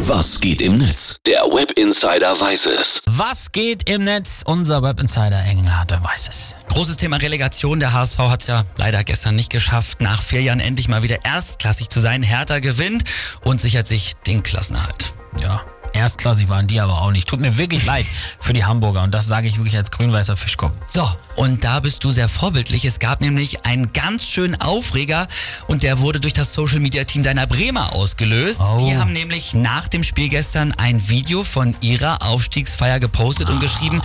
[0.00, 1.16] Was geht im Netz?
[1.26, 3.02] Der Web Insider weiß es.
[3.06, 4.42] Was geht im Netz?
[4.46, 6.54] Unser Web Insider Engelhardt weiß es.
[6.68, 7.80] Großes Thema Relegation.
[7.80, 11.24] Der HSV hat es ja leider gestern nicht geschafft, nach vier Jahren endlich mal wieder
[11.24, 12.22] erstklassig zu sein.
[12.22, 13.02] Hertha gewinnt
[13.42, 15.12] und sichert sich den Klassenerhalt.
[15.42, 15.62] Ja,
[15.98, 17.28] erstklassig waren die aber auch nicht.
[17.28, 18.06] Tut mir wirklich leid
[18.38, 20.72] für die Hamburger und das sage ich wirklich als grün-weißer Fischkopf.
[20.86, 22.84] So, und da bist du sehr vorbildlich.
[22.84, 25.26] Es gab nämlich einen ganz schönen Aufreger
[25.66, 28.62] und der wurde durch das Social Media Team deiner Bremer ausgelöst.
[28.62, 28.78] Oh.
[28.78, 34.00] Die haben nämlich nach dem Spiel gestern ein Video von ihrer Aufstiegsfeier gepostet und geschrieben,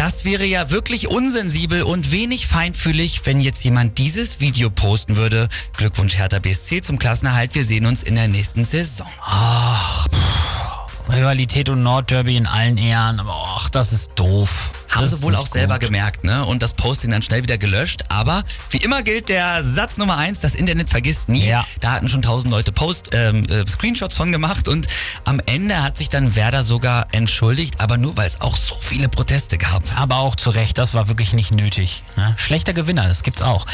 [0.00, 5.50] das wäre ja wirklich unsensibel und wenig feinfühlig, wenn jetzt jemand dieses Video posten würde.
[5.76, 7.54] Glückwunsch Hertha BSC zum Klassenerhalt.
[7.54, 9.06] Wir sehen uns in der nächsten Saison.
[11.12, 14.72] Rivalität und Nordderby in allen Ehren, aber ach, das ist doof.
[14.90, 15.86] Haben das sie wohl auch selber gut.
[15.88, 16.44] gemerkt, ne?
[16.44, 18.04] Und das Posting dann schnell wieder gelöscht.
[18.08, 21.46] Aber wie immer gilt der Satz Nummer eins, das Internet vergisst nie.
[21.46, 21.64] Ja.
[21.80, 24.88] Da hatten schon tausend Leute Post, ähm, äh, Screenshots von gemacht und
[25.24, 29.08] am Ende hat sich dann Werder sogar entschuldigt, aber nur weil es auch so viele
[29.08, 29.82] Proteste gab.
[29.96, 32.02] Aber auch zu Recht, das war wirklich nicht nötig.
[32.16, 32.34] Ne?
[32.36, 33.66] Schlechter Gewinner, das gibt's auch.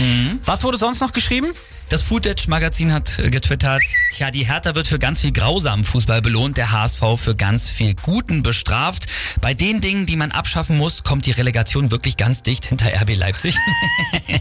[0.45, 1.49] Was wurde sonst noch geschrieben?
[1.89, 6.57] Das Footage-Magazin hat äh, getwittert, tja, die Hertha wird für ganz viel grausamen Fußball belohnt,
[6.57, 9.07] der HSV für ganz viel Guten bestraft.
[9.41, 13.15] Bei den Dingen, die man abschaffen muss, kommt die Relegation wirklich ganz dicht hinter RB
[13.15, 13.55] Leipzig.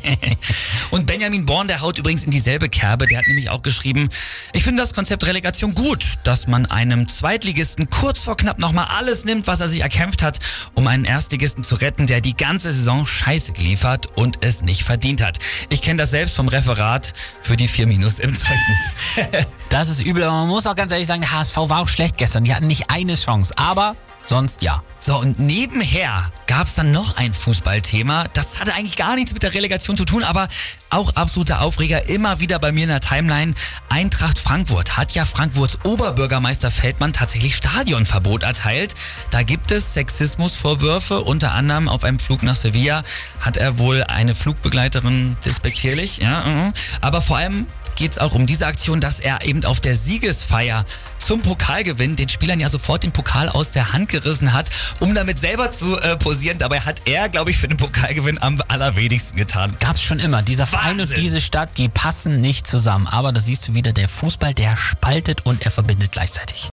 [0.90, 4.10] Und Benjamin Born, der haut übrigens in dieselbe Kerbe, der hat nämlich auch geschrieben,
[4.54, 9.24] ich finde das Konzept Relegation gut, dass man einem Zweitligisten kurz vor knapp nochmal alles
[9.24, 10.40] nimmt, was er sich erkämpft hat,
[10.74, 15.22] um einen Erstligisten zu retten, der die ganze Saison Scheiße geliefert und es nicht verdient
[15.22, 15.38] hat.
[15.70, 17.14] Ich kenne das selbst vom Referat
[17.46, 18.80] für die 4 Minus im Zeugnis.
[19.70, 22.18] Das ist übel, aber man muss auch ganz ehrlich sagen, der HSV war auch schlecht
[22.18, 22.44] gestern.
[22.44, 24.84] Die hatten nicht eine Chance, aber sonst ja.
[25.00, 28.26] So, und nebenher gab es dann noch ein Fußballthema.
[28.34, 30.48] Das hatte eigentlich gar nichts mit der Relegation zu tun, aber
[30.90, 33.54] auch absoluter Aufreger immer wieder bei mir in der Timeline.
[33.90, 38.96] Eintracht Frankfurt hat ja Frankfurts Oberbürgermeister Feldmann tatsächlich Stadionverbot erteilt.
[39.30, 43.04] Da gibt es Sexismusvorwürfe, unter anderem auf einem Flug nach Sevilla
[43.40, 46.74] hat er wohl eine Flugbegleiterin despektierlich, ja, mhm.
[47.02, 50.86] aber vor allem geht es auch um diese Aktion, dass er eben auf der Siegesfeier
[51.26, 54.70] zum Pokalgewinn den Spielern ja sofort den Pokal aus der Hand gerissen hat,
[55.00, 56.60] um damit selber zu äh, posieren.
[56.60, 59.76] Dabei hat er, glaube ich, für den Pokalgewinn am allerwenigsten getan.
[59.80, 60.44] Gab's schon immer.
[60.44, 63.08] Dieser Verein und diese Stadt, die passen nicht zusammen.
[63.08, 66.64] Aber da siehst du wieder, der Fußball, der spaltet und er verbindet gleichzeitig.